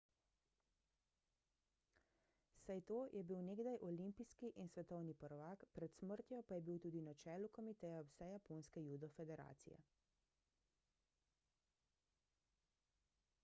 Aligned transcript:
saito 2.61 2.95
je 3.17 3.21
bil 3.31 3.43
nekdaj 3.49 3.75
olimpijski 3.89 4.49
in 4.63 4.71
svetovni 4.75 5.13
prvak 5.25 5.65
pred 5.75 5.93
smrtjo 5.99 6.41
pa 6.51 6.57
je 6.59 6.65
bil 6.71 6.81
tudi 6.87 7.03
na 7.09 7.13
čelu 7.25 7.51
komiteja 7.59 8.01
vsejaponske 8.09 8.85
judo 8.87 9.11
federacije 9.21 9.81